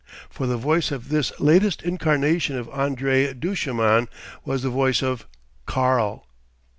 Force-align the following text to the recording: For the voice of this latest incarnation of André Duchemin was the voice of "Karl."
For 0.31 0.47
the 0.47 0.57
voice 0.57 0.89
of 0.91 1.09
this 1.09 1.31
latest 1.39 1.83
incarnation 1.83 2.57
of 2.57 2.67
André 2.71 3.39
Duchemin 3.39 4.07
was 4.43 4.63
the 4.63 4.71
voice 4.71 5.03
of 5.03 5.27
"Karl." 5.67 6.25